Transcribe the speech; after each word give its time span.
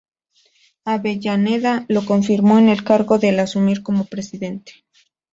Avellaneda 0.83 1.85
lo 1.87 2.05
confirmó 2.07 2.57
en 2.57 2.69
el 2.69 2.83
cargo 2.83 3.19
al 3.21 3.39
asumir 3.39 3.83
como 3.83 4.05
presidente. 4.05 4.83